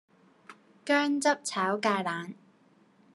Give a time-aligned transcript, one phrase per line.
[0.83, 2.33] 薑汁炒芥蘭